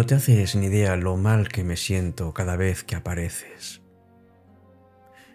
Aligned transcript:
No 0.00 0.06
te 0.06 0.14
haces 0.14 0.56
ni 0.56 0.68
idea 0.68 0.96
lo 0.96 1.18
mal 1.18 1.48
que 1.48 1.62
me 1.62 1.76
siento 1.76 2.32
cada 2.32 2.56
vez 2.56 2.84
que 2.84 2.96
apareces. 2.96 3.82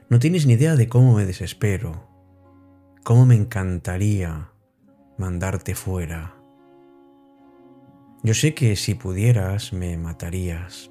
No 0.10 0.18
tienes 0.18 0.48
ni 0.48 0.54
idea 0.54 0.76
de 0.76 0.90
cómo 0.90 1.14
me 1.14 1.28
desespero, 1.28 2.10
cómo 3.04 3.28
me 3.28 3.36
encantaría 3.36 4.50
mandarte 5.20 5.76
fuera. 5.76 6.36
Yo 8.24 8.34
sé 8.34 8.56
que 8.56 8.76
si 8.76 8.96
pudieras 8.96 9.72
me 9.72 10.00
matarías, 10.00 10.90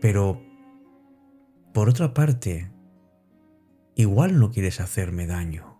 pero 0.00 0.40
por 1.74 1.90
otra 1.90 2.14
parte, 2.14 2.72
igual 3.96 4.40
no 4.40 4.50
quieres 4.50 4.80
hacerme 4.80 5.26
daño. 5.26 5.78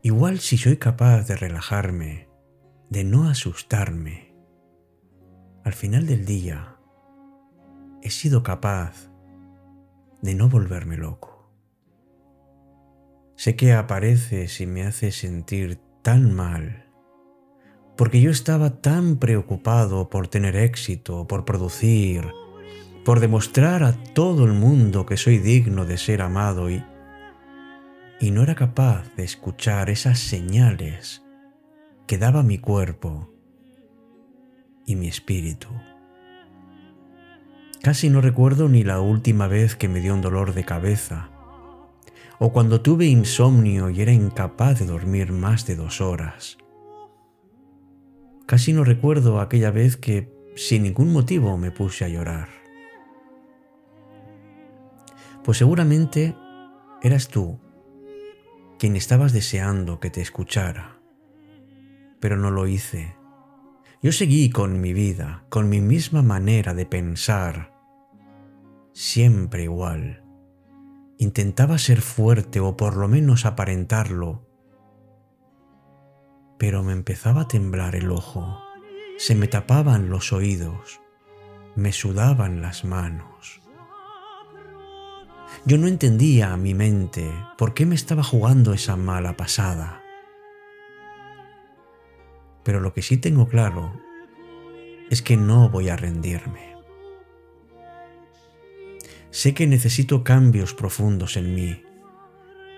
Igual 0.00 0.38
si 0.38 0.56
soy 0.56 0.78
capaz 0.78 1.24
de 1.28 1.36
relajarme, 1.36 2.30
de 2.88 3.04
no 3.04 3.28
asustarme, 3.28 4.25
al 5.66 5.72
final 5.72 6.06
del 6.06 6.24
día 6.24 6.76
he 8.00 8.10
sido 8.10 8.44
capaz 8.44 9.10
de 10.22 10.36
no 10.36 10.48
volverme 10.48 10.96
loco. 10.96 11.50
Sé 13.34 13.56
que 13.56 13.72
apareces 13.72 14.60
y 14.60 14.66
me 14.66 14.84
haces 14.84 15.16
sentir 15.16 15.80
tan 16.02 16.32
mal, 16.32 16.86
porque 17.96 18.20
yo 18.20 18.30
estaba 18.30 18.80
tan 18.80 19.16
preocupado 19.16 20.08
por 20.08 20.28
tener 20.28 20.54
éxito, 20.54 21.26
por 21.26 21.44
producir, 21.44 22.30
por 23.04 23.18
demostrar 23.18 23.82
a 23.82 23.92
todo 24.14 24.44
el 24.44 24.52
mundo 24.52 25.04
que 25.04 25.16
soy 25.16 25.38
digno 25.38 25.84
de 25.84 25.98
ser 25.98 26.22
amado 26.22 26.70
y, 26.70 26.84
y 28.20 28.30
no 28.30 28.44
era 28.44 28.54
capaz 28.54 29.12
de 29.16 29.24
escuchar 29.24 29.90
esas 29.90 30.20
señales 30.20 31.24
que 32.06 32.18
daba 32.18 32.44
mi 32.44 32.58
cuerpo 32.58 33.35
y 34.86 34.96
mi 34.96 35.08
espíritu. 35.08 35.68
Casi 37.82 38.08
no 38.08 38.20
recuerdo 38.20 38.68
ni 38.68 38.84
la 38.84 39.00
última 39.00 39.48
vez 39.48 39.76
que 39.76 39.88
me 39.88 40.00
dio 40.00 40.14
un 40.14 40.22
dolor 40.22 40.54
de 40.54 40.64
cabeza, 40.64 41.30
o 42.38 42.52
cuando 42.52 42.80
tuve 42.80 43.06
insomnio 43.06 43.90
y 43.90 44.00
era 44.00 44.12
incapaz 44.12 44.78
de 44.78 44.86
dormir 44.86 45.32
más 45.32 45.66
de 45.66 45.76
dos 45.76 46.00
horas. 46.00 46.58
Casi 48.46 48.72
no 48.72 48.84
recuerdo 48.84 49.40
aquella 49.40 49.70
vez 49.70 49.96
que 49.96 50.32
sin 50.54 50.84
ningún 50.84 51.12
motivo 51.12 51.56
me 51.58 51.70
puse 51.70 52.04
a 52.04 52.08
llorar. 52.08 52.48
Pues 55.44 55.58
seguramente 55.58 56.34
eras 57.02 57.28
tú 57.28 57.58
quien 58.78 58.96
estabas 58.96 59.32
deseando 59.32 60.00
que 60.00 60.10
te 60.10 60.20
escuchara, 60.20 61.00
pero 62.20 62.36
no 62.36 62.50
lo 62.50 62.66
hice 62.66 63.16
yo 64.02 64.12
seguí 64.12 64.50
con 64.50 64.80
mi 64.80 64.92
vida, 64.92 65.44
con 65.48 65.68
mi 65.68 65.80
misma 65.80 66.22
manera 66.22 66.74
de 66.74 66.86
pensar, 66.86 67.72
siempre 68.92 69.64
igual. 69.64 70.22
Intentaba 71.18 71.78
ser 71.78 72.02
fuerte 72.02 72.60
o 72.60 72.76
por 72.76 72.96
lo 72.96 73.08
menos 73.08 73.46
aparentarlo, 73.46 74.46
pero 76.58 76.82
me 76.82 76.92
empezaba 76.92 77.42
a 77.42 77.48
temblar 77.48 77.96
el 77.96 78.10
ojo, 78.10 78.58
se 79.18 79.34
me 79.34 79.48
tapaban 79.48 80.10
los 80.10 80.32
oídos, 80.32 81.00
me 81.74 81.92
sudaban 81.92 82.60
las 82.60 82.84
manos. 82.84 83.62
Yo 85.64 85.78
no 85.78 85.88
entendía 85.88 86.52
a 86.52 86.56
mi 86.56 86.74
mente 86.74 87.32
por 87.56 87.72
qué 87.72 87.86
me 87.86 87.94
estaba 87.94 88.22
jugando 88.22 88.72
esa 88.72 88.96
mala 88.96 89.36
pasada. 89.36 90.02
Pero 92.66 92.80
lo 92.80 92.92
que 92.92 93.00
sí 93.00 93.16
tengo 93.16 93.46
claro 93.46 93.92
es 95.08 95.22
que 95.22 95.36
no 95.36 95.70
voy 95.70 95.88
a 95.88 95.94
rendirme. 95.94 96.74
Sé 99.30 99.54
que 99.54 99.68
necesito 99.68 100.24
cambios 100.24 100.74
profundos 100.74 101.36
en 101.36 101.54
mí, 101.54 101.80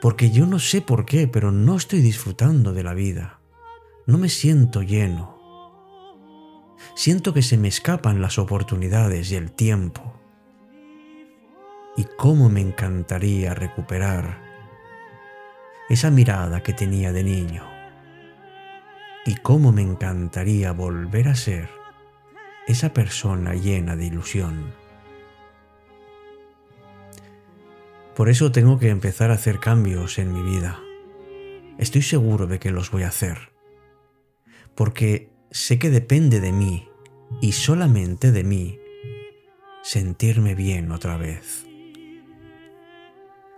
porque 0.03 0.31
yo 0.31 0.45
no 0.45 0.59
sé 0.59 0.83
por 0.83 1.07
qué, 1.07 1.27
pero 1.27 1.53
no 1.53 1.75
estoy 1.75 2.03
disfrutando 2.03 2.75
de 2.75 2.83
la 2.83 2.93
vida. 2.93 3.41
No 4.05 4.19
me 4.19 4.29
siento 4.29 4.83
lleno. 4.83 5.39
Siento 6.95 7.33
que 7.33 7.41
se 7.41 7.57
me 7.57 7.69
escapan 7.69 8.21
las 8.21 8.39
oportunidades 8.39 9.33
y 9.33 9.37
el 9.37 9.53
tiempo. 9.53 10.21
Y 11.97 12.05
cómo 12.19 12.51
me 12.51 12.61
encantaría 12.61 13.55
recuperar 13.55 14.39
esa 15.89 16.11
mirada 16.11 16.63
que 16.63 16.75
tenía 16.75 17.11
de 17.11 17.25
niño 17.25 17.78
y 19.29 19.35
cómo 19.35 19.73
me 19.73 19.83
encantaría 19.83 20.73
volver 20.73 21.29
a 21.29 21.35
ser 21.35 21.69
esa 22.67 22.95
persona 22.95 23.53
llena 23.53 23.95
de 23.95 24.07
ilusión. 24.07 24.73
Por 28.17 28.31
eso 28.31 28.51
tengo 28.53 28.79
que 28.79 28.89
empezar 28.89 29.31
a 29.31 29.35
hacer 29.35 29.61
cambios 29.61 30.19
en 30.19 30.33
mi 30.33 30.41
vida. 30.41 30.81
Estoy 31.77 32.01
seguro 32.01 32.47
de 32.47 32.59
que 32.59 32.71
los 32.71 32.91
voy 32.91 33.03
a 33.03 33.09
hacer. 33.09 33.51
Porque 34.75 35.31
sé 35.51 35.79
que 35.79 35.91
depende 35.91 36.41
de 36.41 36.53
mí 36.53 36.89
y 37.43 37.53
solamente 37.53 38.33
de 38.33 38.45
mí 38.45 38.79
sentirme 39.83 40.55
bien 40.55 40.91
otra 40.91 41.19
vez. 41.19 41.67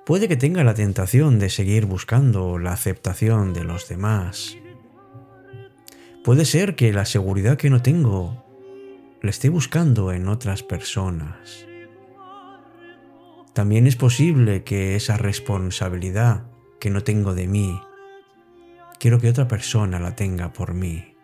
Puede 0.05 0.27
que 0.27 0.37
tenga 0.37 0.65
la 0.65 0.75
tentación 0.75 1.39
de 1.39 1.49
seguir 1.49 1.87
buscando 1.87 2.59
la 2.59 2.73
aceptación 2.73 3.53
de 3.53 3.63
los 3.63 3.89
demás, 3.89 4.57
Puede 6.23 6.45
ser 6.45 6.77
que 6.77 6.93
la 6.93 7.07
seguridad 7.07 7.57
que 7.57 7.71
no 7.71 7.81
tengo 7.81 8.45
la 9.23 9.31
esté 9.31 9.49
buscando 9.49 10.13
en 10.13 10.29
otras 10.29 10.63
personas. 10.63 11.67
También 13.55 13.87
es 13.87 13.97
posible 13.97 14.63
que 14.63 14.97
esa 14.97 15.17
responsabilidad 15.17 16.45
que 16.79 16.91
no 16.91 17.03
tengo 17.03 17.35
de 17.35 17.47
mí, 17.47 17.81
quiero 18.99 19.19
que 19.19 19.31
otra 19.31 19.49
persona 19.49 19.99
la 19.99 20.15
tenga 20.15 20.53
por 20.53 20.75
mí. 20.75 21.15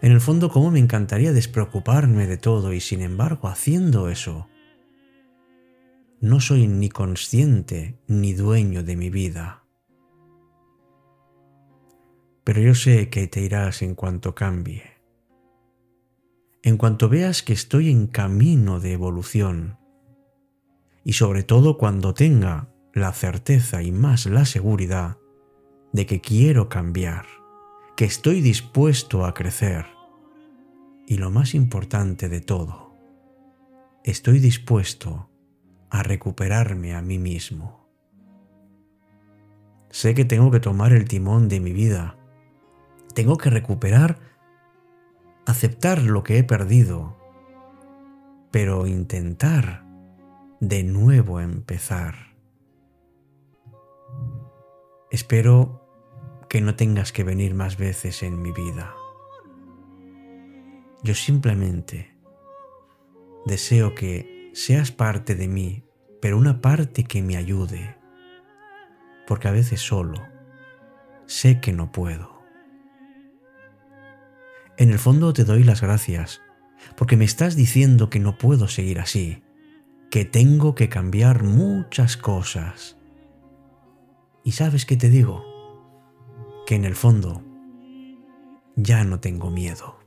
En 0.00 0.12
el 0.12 0.22
fondo, 0.22 0.48
cómo 0.48 0.70
me 0.70 0.78
encantaría 0.78 1.34
despreocuparme 1.34 2.26
de 2.26 2.38
todo 2.38 2.72
y 2.72 2.80
sin 2.80 3.02
embargo, 3.02 3.48
haciendo 3.48 4.08
eso, 4.08 4.48
no 6.22 6.40
soy 6.40 6.66
ni 6.66 6.88
consciente 6.88 7.98
ni 8.06 8.32
dueño 8.32 8.82
de 8.82 8.96
mi 8.96 9.10
vida 9.10 9.59
pero 12.50 12.62
yo 12.62 12.74
sé 12.74 13.10
que 13.10 13.28
te 13.28 13.42
irás 13.42 13.80
en 13.80 13.94
cuanto 13.94 14.34
cambie. 14.34 14.82
En 16.64 16.78
cuanto 16.78 17.08
veas 17.08 17.44
que 17.44 17.52
estoy 17.52 17.90
en 17.90 18.08
camino 18.08 18.80
de 18.80 18.92
evolución, 18.92 19.78
y 21.04 21.12
sobre 21.12 21.44
todo 21.44 21.78
cuando 21.78 22.12
tenga 22.12 22.68
la 22.92 23.12
certeza 23.12 23.84
y 23.84 23.92
más 23.92 24.26
la 24.26 24.44
seguridad 24.46 25.16
de 25.92 26.06
que 26.06 26.20
quiero 26.20 26.68
cambiar, 26.68 27.24
que 27.96 28.04
estoy 28.04 28.40
dispuesto 28.40 29.24
a 29.24 29.32
crecer, 29.32 29.86
y 31.06 31.18
lo 31.18 31.30
más 31.30 31.54
importante 31.54 32.28
de 32.28 32.40
todo, 32.40 32.96
estoy 34.02 34.40
dispuesto 34.40 35.30
a 35.88 36.02
recuperarme 36.02 36.96
a 36.96 37.00
mí 37.00 37.20
mismo. 37.20 37.88
Sé 39.90 40.16
que 40.16 40.24
tengo 40.24 40.50
que 40.50 40.58
tomar 40.58 40.92
el 40.92 41.06
timón 41.06 41.48
de 41.48 41.60
mi 41.60 41.72
vida 41.72 42.16
tengo 43.14 43.36
que 43.36 43.50
recuperar, 43.50 44.18
aceptar 45.46 46.02
lo 46.02 46.22
que 46.22 46.38
he 46.38 46.44
perdido, 46.44 47.16
pero 48.50 48.86
intentar 48.86 49.84
de 50.60 50.82
nuevo 50.84 51.40
empezar. 51.40 52.36
Espero 55.10 55.80
que 56.48 56.60
no 56.60 56.74
tengas 56.76 57.12
que 57.12 57.24
venir 57.24 57.54
más 57.54 57.76
veces 57.76 58.22
en 58.22 58.42
mi 58.42 58.52
vida. 58.52 58.94
Yo 61.02 61.14
simplemente 61.14 62.14
deseo 63.46 63.94
que 63.94 64.50
seas 64.52 64.92
parte 64.92 65.34
de 65.34 65.48
mí, 65.48 65.84
pero 66.20 66.36
una 66.36 66.60
parte 66.60 67.04
que 67.04 67.22
me 67.22 67.36
ayude, 67.36 67.96
porque 69.26 69.48
a 69.48 69.52
veces 69.52 69.80
solo 69.80 70.20
sé 71.26 71.60
que 71.60 71.72
no 71.72 71.92
puedo. 71.92 72.39
En 74.80 74.88
el 74.88 74.98
fondo 74.98 75.34
te 75.34 75.44
doy 75.44 75.62
las 75.62 75.82
gracias, 75.82 76.40
porque 76.96 77.18
me 77.18 77.26
estás 77.26 77.54
diciendo 77.54 78.08
que 78.08 78.18
no 78.18 78.38
puedo 78.38 78.66
seguir 78.66 78.98
así, 78.98 79.42
que 80.10 80.24
tengo 80.24 80.74
que 80.74 80.88
cambiar 80.88 81.42
muchas 81.42 82.16
cosas. 82.16 82.96
¿Y 84.42 84.52
sabes 84.52 84.86
qué 84.86 84.96
te 84.96 85.10
digo? 85.10 85.44
Que 86.66 86.76
en 86.76 86.86
el 86.86 86.94
fondo 86.94 87.42
ya 88.74 89.04
no 89.04 89.20
tengo 89.20 89.50
miedo. 89.50 89.99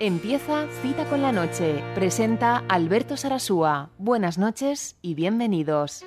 Empieza 0.00 0.68
Cita 0.80 1.06
con 1.06 1.22
la 1.22 1.32
Noche. 1.32 1.82
Presenta 1.96 2.58
Alberto 2.68 3.16
Sarasúa. 3.16 3.90
Buenas 3.98 4.38
noches 4.38 4.96
y 5.02 5.14
bienvenidos. 5.14 6.04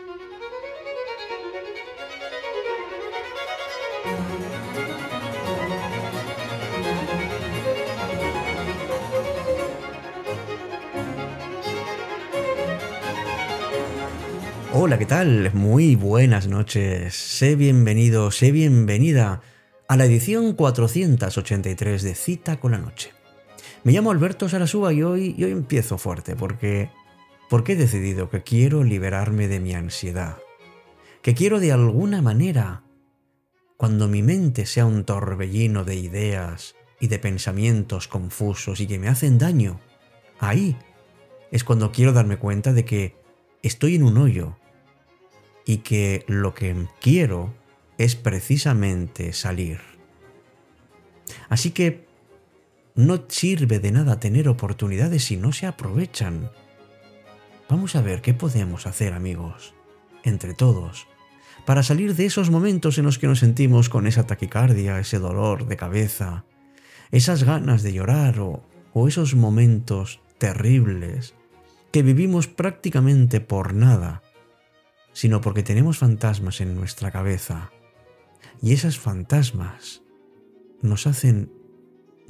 Hola, 14.74 14.98
¿qué 14.98 15.06
tal? 15.06 15.54
Muy 15.54 15.98
buenas 15.98 16.48
noches. 16.48 17.14
Sé 17.14 17.58
bienvenido, 17.58 18.32
sé 18.32 18.54
bienvenida 18.54 19.42
a 19.90 19.98
la 19.98 20.06
edición 20.06 20.54
483 20.54 22.04
de 22.04 22.16
Cita 22.16 22.58
con 22.58 22.72
la 22.72 22.78
Noche. 22.78 23.21
Me 23.84 23.94
llamo 23.94 24.12
Alberto 24.12 24.48
Sarasúa 24.48 24.94
y 24.94 25.02
hoy, 25.02 25.36
empiezo 25.40 25.98
fuerte 25.98 26.36
porque, 26.36 26.92
porque 27.50 27.74
he 27.74 27.76
decidido 27.76 28.30
que 28.30 28.44
quiero 28.44 28.84
liberarme 28.84 29.48
de 29.48 29.60
mi 29.60 29.74
ansiedad. 29.74 30.38
Que 31.24 31.34
quiero 31.34 31.60
de 31.60 31.72
alguna 31.72 32.22
manera, 32.22 32.84
cuando 33.78 34.08
mi 34.08 34.22
mente 34.22 34.68
sea 34.68 34.86
un 34.86 35.04
torbellino 35.04 35.84
de 35.84 35.96
ideas 35.96 36.76
y 37.00 37.08
de 37.08 37.18
pensamientos 37.18 38.08
confusos 38.08 38.80
y 38.82 38.88
que 38.88 39.00
me 39.00 39.08
hacen 39.08 39.40
daño, 39.40 39.80
ahí 40.40 40.78
es 41.50 41.64
cuando 41.64 41.92
quiero 41.92 42.14
darme 42.14 42.38
cuenta 42.38 42.74
de 42.74 42.86
que 42.86 43.16
estoy 43.64 43.96
en 43.96 44.04
un 44.04 44.20
hoyo 44.20 44.58
y 45.66 45.78
que 45.78 46.24
lo 46.28 46.54
que 46.54 46.88
quiero 47.00 47.52
es 47.98 48.16
precisamente 48.16 49.34
salir. 49.34 49.80
Así 51.50 51.72
que 51.72 52.11
no 52.96 53.26
sirve 53.28 53.80
de 53.80 53.92
nada 53.92 54.20
tener 54.20 54.48
oportunidades 54.48 55.26
si 55.26 55.38
no 55.38 55.52
se 55.52 55.68
aprovechan. 55.68 56.52
Vamos 57.70 57.96
a 57.96 58.02
ver 58.02 58.22
qué 58.22 58.34
podemos 58.34 58.86
hacer, 58.86 59.14
amigos, 59.14 59.74
entre 60.24 60.54
todos, 60.54 61.08
para 61.66 61.84
salir 61.84 62.16
de 62.16 62.26
esos 62.26 62.50
momentos 62.50 62.98
en 62.98 63.06
los 63.06 63.18
que 63.18 63.28
nos 63.28 63.40
sentimos 63.40 63.90
con 63.90 64.08
esa 64.08 64.26
taquicardia, 64.26 65.00
ese 65.00 65.20
dolor 65.20 65.68
de 65.68 65.78
cabeza, 65.78 66.46
esas 67.12 67.44
ganas 67.44 67.84
de 67.84 67.94
llorar 67.94 68.40
o, 68.40 68.64
esos 69.08 69.36
momentos 69.36 70.20
terribles 70.38 71.34
que 71.92 72.04
vivimos 72.04 72.48
prácticamente 72.48 73.40
por 73.40 73.74
nada 73.74 74.22
sino 75.14 75.42
porque 75.42 75.64
tenemos 75.64 75.98
fantasmas 75.98 76.62
en 76.62 76.76
nuestra 76.76 77.12
cabeza. 77.12 77.72
Y 78.62 78.74
esas 78.74 78.98
fantasmas 78.98 80.04
nos 80.82 81.08
hacen 81.08 81.52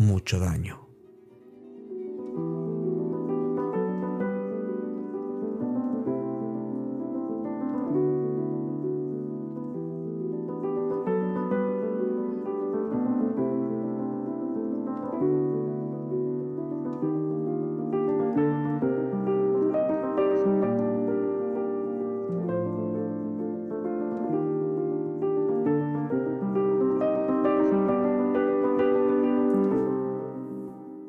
mucho 0.02 0.40
daño. 0.40 0.81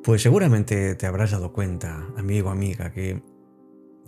Pues 0.02 0.22
seguramente 0.22 0.94
te 0.94 1.06
habrás 1.06 1.30
dado 1.30 1.52
cuenta, 1.52 2.08
amigo, 2.16 2.50
amiga, 2.50 2.92
que, 2.92 3.22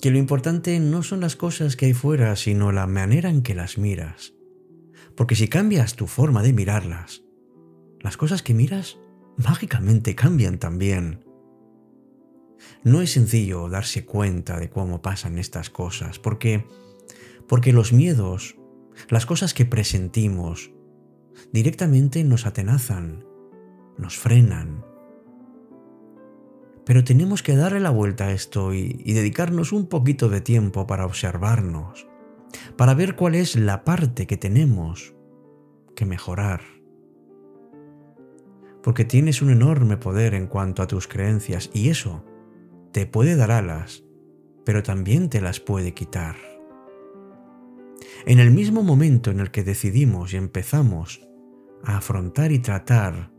que 0.00 0.10
lo 0.10 0.18
importante 0.18 0.80
no 0.80 1.02
son 1.02 1.20
las 1.20 1.36
cosas 1.36 1.76
que 1.76 1.86
hay 1.86 1.94
fuera, 1.94 2.34
sino 2.36 2.72
la 2.72 2.86
manera 2.86 3.30
en 3.30 3.42
que 3.42 3.54
las 3.54 3.78
miras. 3.78 4.34
Porque 5.16 5.36
si 5.36 5.48
cambias 5.48 5.94
tu 5.94 6.06
forma 6.06 6.42
de 6.42 6.52
mirarlas, 6.52 7.22
las 8.00 8.16
cosas 8.16 8.42
que 8.42 8.54
miras 8.54 8.98
mágicamente 9.36 10.14
cambian 10.14 10.58
también. 10.58 11.24
No 12.82 13.00
es 13.00 13.12
sencillo 13.12 13.68
darse 13.68 14.04
cuenta 14.04 14.58
de 14.58 14.70
cómo 14.70 15.00
pasan 15.00 15.38
estas 15.38 15.70
cosas, 15.70 16.18
porque 16.18 16.66
porque 17.48 17.72
los 17.72 17.92
miedos, 17.92 18.56
las 19.08 19.26
cosas 19.26 19.54
que 19.54 19.66
presentimos, 19.66 20.72
directamente 21.52 22.24
nos 22.24 22.46
atenazan, 22.46 23.24
nos 23.98 24.16
frenan, 24.16 24.84
pero 26.84 27.04
tenemos 27.04 27.42
que 27.42 27.56
darle 27.56 27.80
la 27.80 27.90
vuelta 27.90 28.26
a 28.26 28.32
esto 28.32 28.74
y, 28.74 28.92
dedicarnos 29.12 29.72
un 29.72 29.86
poquito 29.86 30.28
de 30.28 30.40
tiempo 30.40 30.86
para 30.86 31.06
observarnos, 31.06 32.06
para 32.76 32.94
ver 32.94 33.16
cuál 33.16 33.34
es 33.34 33.56
la 33.56 33.84
parte 33.84 34.26
que 34.26 34.36
tenemos 34.36 35.14
que 35.96 36.04
mejorar. 36.04 36.60
Porque 38.82 39.04
tienes 39.04 39.40
un 39.40 39.50
enorme 39.50 39.96
poder 39.96 40.34
en 40.34 40.46
cuanto 40.46 40.82
a 40.82 40.86
tus 40.86 41.08
creencias 41.08 41.70
y 41.72 41.88
eso 41.88 42.24
te 42.92 43.06
puede 43.06 43.34
dar 43.34 43.50
alas, 43.50 44.04
pero 44.64 44.82
también 44.82 45.30
te 45.30 45.40
las 45.40 45.60
puede 45.60 45.94
quitar. 45.94 46.36
En 48.26 48.38
el 48.40 48.50
mismo 48.50 48.82
momento 48.82 49.30
en 49.30 49.40
el 49.40 49.50
que 49.50 49.64
decidimos 49.64 50.34
y 50.34 50.36
empezamos 50.36 51.26
a 51.82 51.98
afrontar 51.98 52.52
y 52.52 52.58
tratar 52.58 53.32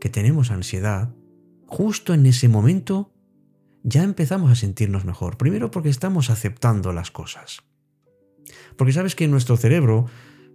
que 0.00 0.10
tenemos 0.10 0.50
ansiedad, 0.50 1.14
justo 1.66 2.14
en 2.14 2.26
ese 2.26 2.48
momento 2.48 3.12
ya 3.82 4.02
empezamos 4.02 4.50
a 4.50 4.54
sentirnos 4.54 5.04
mejor. 5.04 5.36
Primero 5.36 5.70
porque 5.70 5.90
estamos 5.90 6.30
aceptando 6.30 6.92
las 6.92 7.10
cosas. 7.10 7.62
Porque 8.76 8.92
sabes 8.92 9.14
que 9.14 9.28
nuestro 9.28 9.56
cerebro 9.56 10.06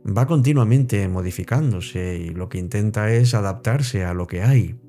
va 0.06 0.26
continuamente 0.26 1.08
modificándose 1.08 2.18
y 2.18 2.30
lo 2.30 2.50
que 2.50 2.58
intenta 2.58 3.14
es 3.14 3.34
adaptarse 3.34 4.04
a 4.04 4.14
lo 4.14 4.28
que 4.28 4.42
hay. 4.42 4.80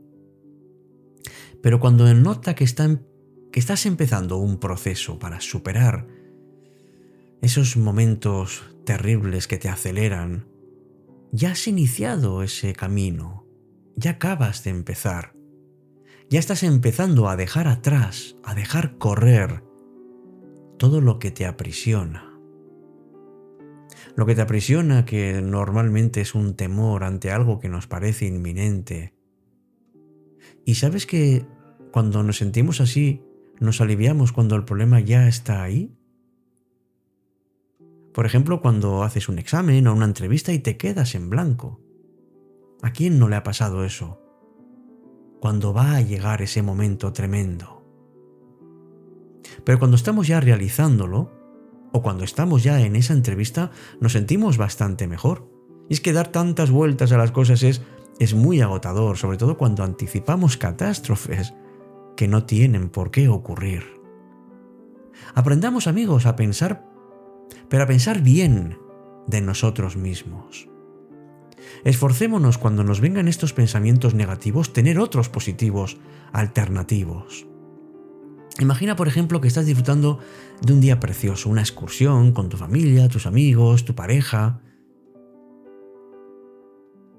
Pero 1.63 1.81
cuando 1.81 2.13
nota 2.15 2.55
que, 2.55 2.65
que 2.65 3.61
estás 3.61 3.87
empezando 3.87 4.39
un 4.39 4.59
proceso 4.59 5.19
para 5.19 5.41
superar 5.41 6.07
esos 7.43 7.77
momentos 7.77 8.63
terribles 8.85 9.47
que 9.47 9.59
te 9.59 9.69
aceleran, 9.69 10.47
ya 11.33 11.53
has 11.53 11.69
iniciado 11.69 12.43
ese 12.43 12.73
camino, 12.73 13.47
ya 13.97 14.13
acabas 14.13 14.65
de 14.65 14.71
empezar 14.71 15.35
ya 16.31 16.39
estás 16.39 16.63
empezando 16.63 17.29
a 17.29 17.37
dejar 17.37 17.67
atrás, 17.67 18.37
a 18.45 18.55
dejar 18.55 18.99
correr 18.99 19.65
todo 20.79 21.01
lo 21.01 21.19
que 21.19 21.33
te 21.33 21.45
aprisiona. 21.45 22.39
Lo 24.15 24.27
que 24.27 24.37
te 24.37 24.41
aprisiona 24.41 25.05
que 25.05 25.43
normalmente 25.43 26.21
es 26.21 26.37
un 26.37 26.55
temor 26.55 27.03
ante 27.03 27.33
algo 27.33 27.59
que 27.59 27.69
nos 27.69 27.89
parece 27.89 28.27
inminente. 28.27 29.13
Y 30.65 30.77
sabes 30.77 31.05
que 31.05 31.45
cuando 31.91 32.23
nos 32.23 32.37
sentimos 32.37 32.81
así, 32.81 33.25
nos 33.59 33.81
aliviamos 33.81 34.31
cuando 34.31 34.55
el 34.55 34.65
problema 34.65 35.01
ya 35.01 35.27
está 35.27 35.65
ahí. 35.65 35.93
Por 38.15 38.25
ejemplo, 38.25 38.61
cuando 38.61 39.03
haces 39.03 39.29
un 39.29 39.41
examen 39.41 39.89
o 39.89 39.95
una 39.95 40.05
entrevista 40.05 40.53
y 40.53 40.61
te 40.61 40.77
quedas 40.77 41.17
en 41.17 41.29
blanco. 41.29 41.81
¿A 42.83 42.93
quién 42.93 43.19
no 43.19 43.29
le 43.29 43.35
ha 43.35 43.43
pasado 43.43 43.85
eso? 43.85 44.30
Cuando 45.41 45.73
va 45.73 45.97
a 45.97 46.01
llegar 46.01 46.43
ese 46.43 46.63
momento 46.63 47.13
tremendo. 47.13 47.83
Pero 49.65 49.79
cuando 49.79 49.97
estamos 49.97 50.27
ya 50.29 50.41
realizándolo, 50.41 51.33
o 51.93 52.03
cuando 52.03 52.25
estamos 52.25 52.63
ya 52.63 52.81
en 52.81 52.95
esa 52.95 53.15
entrevista, 53.15 53.71
nos 54.01 54.13
sentimos 54.13 54.59
bastante 54.59 55.09
mejor. 55.09 55.51
Y 55.89 55.95
es 55.95 56.01
que 56.01 56.13
dar 56.13 56.29
tantas 56.29 56.71
vueltas 56.71 57.11
a 57.13 57.19
las 57.19 57.33
cosas 57.33 57.63
es, 57.63 57.83
es 58.19 58.35
muy 58.35 58.61
agotador, 58.61 59.17
sobre 59.17 59.39
todo 59.39 59.57
cuando 59.57 59.83
anticipamos 59.83 60.57
catástrofes 60.57 61.55
que 62.17 62.29
no 62.29 62.45
tienen 62.45 62.91
por 62.91 63.11
qué 63.11 63.29
ocurrir. 63.29 64.01
Aprendamos 65.35 65.87
amigos 65.87 66.27
a 66.27 66.37
pensar, 66.37 66.87
pero 67.69 67.83
a 67.83 67.87
pensar 67.87 68.21
bien 68.21 68.79
de 69.27 69.41
nosotros 69.41 69.97
mismos. 69.97 70.70
Esforcémonos 71.85 72.59
cuando 72.59 72.85
nos 72.85 73.01
vengan 73.01 73.29
estos 73.29 73.53
pensamientos 73.53 74.15
negativos 74.15 74.73
tener 74.73 74.99
otros 74.99 75.29
positivos, 75.29 75.99
alternativos. 76.33 77.47
Imagina, 78.59 78.97
por 78.97 79.09
ejemplo, 79.09 79.41
que 79.41 79.49
estás 79.49 79.67
disfrutando 79.67 80.19
de 80.61 80.73
un 80.73 80.81
día 80.81 81.01
precioso, 81.01 81.49
una 81.49 81.63
excursión 81.63 82.33
con 82.33 82.49
tu 82.49 82.57
familia, 82.57 83.09
tus 83.09 83.27
amigos, 83.27 83.85
tu 83.85 83.95
pareja. 83.95 84.61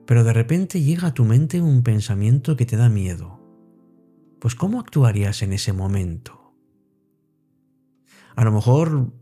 Pero 0.05 0.23
de 0.23 0.33
repente 0.33 0.81
llega 0.81 1.07
a 1.07 1.13
tu 1.13 1.23
mente 1.23 1.61
un 1.61 1.83
pensamiento 1.83 2.55
que 2.55 2.65
te 2.65 2.77
da 2.77 2.89
miedo. 2.89 3.39
Pues 4.39 4.55
¿cómo 4.55 4.79
actuarías 4.79 5.41
en 5.41 5.53
ese 5.53 5.73
momento? 5.73 6.53
A 8.35 8.43
lo 8.43 8.51
mejor 8.51 9.13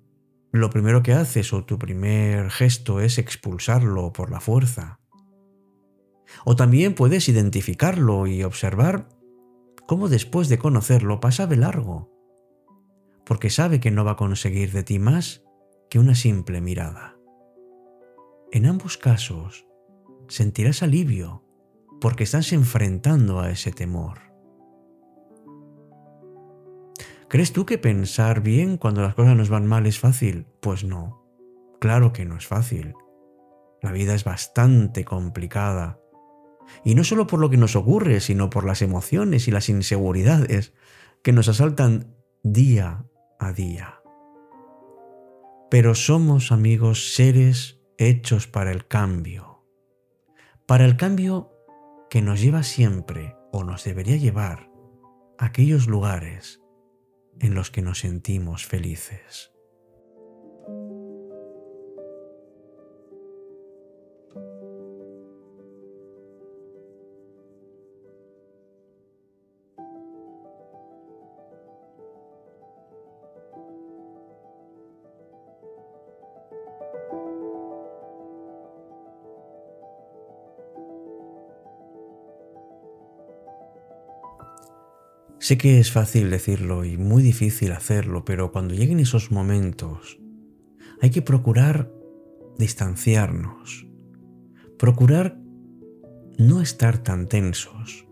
lo 0.51 0.69
primero 0.69 1.03
que 1.03 1.13
haces 1.13 1.53
o 1.53 1.63
tu 1.63 1.77
primer 1.77 2.49
gesto 2.49 3.01
es 3.01 3.17
expulsarlo 3.17 4.11
por 4.13 4.31
la 4.31 4.39
fuerza. 4.39 4.99
O 6.45 6.55
también 6.55 6.95
puedes 6.95 7.29
identificarlo 7.29 8.27
y 8.27 8.43
observar 8.43 9.09
cómo 9.88 10.09
después 10.09 10.50
de 10.50 10.59
conocerlo 10.59 11.19
pasa 11.19 11.48
de 11.48 11.55
largo, 11.55 12.12
porque 13.25 13.50
sabe 13.50 13.79
que 13.79 13.91
no 13.91 14.05
va 14.05 14.12
a 14.12 14.17
conseguir 14.17 14.71
de 14.71 14.83
ti 14.83 15.00
más 15.00 15.43
que 15.89 16.00
una 16.00 16.15
simple 16.15 16.62
mirada. 16.62 17.17
En 18.51 18.65
ambos 18.65 18.98
casos, 18.98 19.65
sentirás 20.27 20.83
alivio 20.83 21.43
porque 22.01 22.24
estás 22.24 22.53
enfrentando 22.53 23.39
a 23.39 23.50
ese 23.51 23.71
temor. 23.71 24.29
¿Crees 27.27 27.53
tú 27.53 27.65
que 27.65 27.77
pensar 27.77 28.41
bien 28.41 28.77
cuando 28.77 29.01
las 29.01 29.13
cosas 29.13 29.36
nos 29.36 29.50
van 29.50 29.67
mal 29.67 29.86
es 29.86 30.00
fácil? 30.00 30.48
Pues 30.62 30.83
no, 30.83 31.24
claro 31.79 32.12
que 32.12 32.25
no 32.25 32.38
es 32.38 32.48
fácil. 32.48 32.95
La 33.81 33.91
vida 33.91 34.15
es 34.15 34.24
bastante 34.24 35.05
complicada. 35.05 35.99
Y 36.83 36.95
no 36.95 37.03
solo 37.03 37.27
por 37.27 37.39
lo 37.39 37.49
que 37.49 37.57
nos 37.57 37.75
ocurre, 37.75 38.19
sino 38.19 38.49
por 38.49 38.65
las 38.65 38.81
emociones 38.81 39.47
y 39.47 39.51
las 39.51 39.69
inseguridades 39.69 40.73
que 41.23 41.33
nos 41.33 41.47
asaltan 41.47 42.15
día 42.43 43.05
a 43.39 43.51
día. 43.51 44.01
Pero 45.69 45.93
somos, 45.95 46.51
amigos, 46.51 47.13
seres 47.13 47.81
hechos 47.97 48.47
para 48.47 48.71
el 48.71 48.88
cambio. 48.88 49.65
Para 50.65 50.85
el 50.85 50.97
cambio 50.97 51.51
que 52.09 52.21
nos 52.21 52.41
lleva 52.41 52.63
siempre, 52.63 53.35
o 53.51 53.63
nos 53.63 53.83
debería 53.83 54.17
llevar, 54.17 54.71
a 55.38 55.45
aquellos 55.45 55.88
lugares 55.88 56.61
en 57.39 57.53
los 57.53 57.71
que 57.71 57.81
nos 57.81 57.99
sentimos 57.99 58.65
felices. 58.65 59.51
Sé 85.50 85.58
que 85.58 85.79
es 85.79 85.91
fácil 85.91 86.29
decirlo 86.29 86.86
y 86.86 86.96
muy 86.96 87.24
difícil 87.24 87.72
hacerlo, 87.72 88.24
pero 88.24 88.51
cuando 88.51 88.75
lleguen 88.75 89.00
esos 89.00 89.32
momentos 89.32 90.20
hay 91.01 91.10
que 91.10 91.24
procurar 91.24 91.91
distanciarnos, 92.60 93.88
procurar 94.77 95.39
no 96.38 96.62
estar 96.62 97.01
tan 97.01 97.27
tensos 97.27 98.06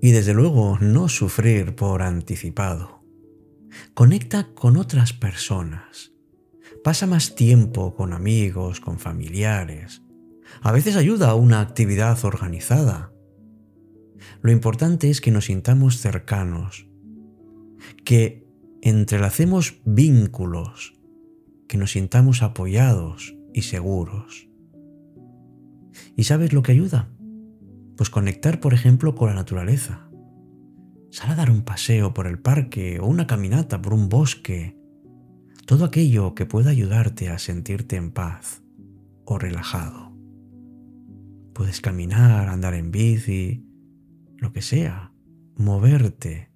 y 0.00 0.12
desde 0.12 0.32
luego 0.32 0.78
no 0.80 1.10
sufrir 1.10 1.74
por 1.74 2.00
anticipado. 2.00 3.04
Conecta 3.92 4.54
con 4.54 4.78
otras 4.78 5.12
personas. 5.12 6.14
Pasa 6.82 7.06
más 7.06 7.34
tiempo 7.34 7.94
con 7.94 8.14
amigos, 8.14 8.80
con 8.80 8.98
familiares. 8.98 10.00
A 10.62 10.72
veces 10.72 10.96
ayuda 10.96 11.28
a 11.28 11.34
una 11.34 11.60
actividad 11.60 12.24
organizada 12.24 13.12
lo 14.42 14.52
importante 14.52 15.10
es 15.10 15.20
que 15.20 15.30
nos 15.30 15.46
sintamos 15.46 15.98
cercanos, 15.98 16.88
que 18.04 18.46
entrelacemos 18.82 19.80
vínculos, 19.84 20.94
que 21.68 21.78
nos 21.78 21.92
sintamos 21.92 22.42
apoyados 22.42 23.36
y 23.52 23.62
seguros. 23.62 24.48
¿Y 26.16 26.24
sabes 26.24 26.52
lo 26.52 26.62
que 26.62 26.72
ayuda? 26.72 27.10
Pues 27.96 28.10
conectar, 28.10 28.60
por 28.60 28.74
ejemplo, 28.74 29.14
con 29.14 29.28
la 29.28 29.34
naturaleza. 29.34 30.08
Sal 31.10 31.30
a 31.30 31.34
dar 31.34 31.50
un 31.50 31.62
paseo 31.62 32.14
por 32.14 32.26
el 32.26 32.38
parque 32.38 33.00
o 33.00 33.06
una 33.06 33.26
caminata 33.26 33.80
por 33.80 33.94
un 33.94 34.08
bosque. 34.08 34.76
Todo 35.66 35.84
aquello 35.84 36.34
que 36.34 36.46
pueda 36.46 36.70
ayudarte 36.70 37.28
a 37.28 37.38
sentirte 37.38 37.96
en 37.96 38.10
paz 38.10 38.62
o 39.24 39.38
relajado. 39.38 40.12
Puedes 41.54 41.80
caminar, 41.80 42.48
andar 42.48 42.74
en 42.74 42.90
bici, 42.90 43.67
lo 44.38 44.52
que 44.52 44.62
sea, 44.62 45.12
moverte. 45.56 46.50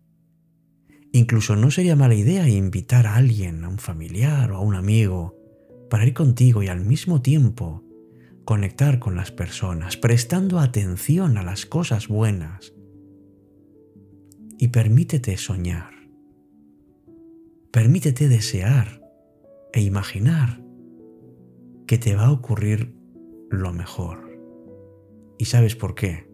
Incluso 1.13 1.57
no 1.57 1.71
sería 1.71 1.97
mala 1.97 2.15
idea 2.15 2.49
invitar 2.49 3.07
a 3.07 3.17
alguien, 3.17 3.65
a 3.65 3.69
un 3.69 3.79
familiar 3.79 4.53
o 4.53 4.57
a 4.57 4.61
un 4.61 4.75
amigo, 4.75 5.37
para 5.91 6.07
ir 6.07 6.15
contigo 6.15 6.63
y 6.63 6.69
al 6.69 6.85
mismo 6.85 7.21
tiempo 7.21 7.85
conectar 8.45 8.99
con 8.99 9.15
las 9.15 9.31
personas, 9.31 9.97
prestando 9.97 10.59
atención 10.59 11.37
a 11.37 11.43
las 11.43 11.67
cosas 11.67 12.09
buenas. 12.09 12.73
Y 14.59 14.69
permítete 14.69 15.37
soñar. 15.37 15.93
Permítete 17.71 18.29
desear 18.29 19.03
e 19.73 19.83
imaginar 19.83 20.63
que 21.87 21.99
te 21.99 22.15
va 22.15 22.27
a 22.27 22.33
ocurrir 22.33 22.95
lo 23.51 23.73
mejor. 23.73 24.39
¿Y 25.39 25.47
sabes 25.47 25.77
por 25.77 25.95
qué? 25.95 26.32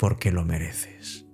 Porque 0.00 0.32
lo 0.32 0.46
mereces. 0.46 1.29